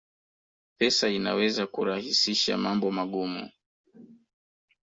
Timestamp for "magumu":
2.91-3.49